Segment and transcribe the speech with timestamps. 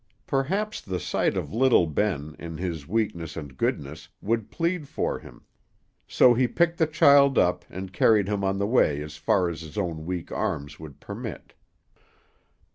[0.25, 5.43] Perhaps the sight of little Ben, in his weakness and goodness, would plead for him,
[6.07, 9.61] so he picked the child up, and carried him on the way as far as
[9.61, 11.53] his own weak arms would permit.